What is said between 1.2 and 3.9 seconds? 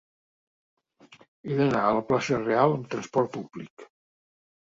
He d'anar a la plaça Reial amb trasport públic.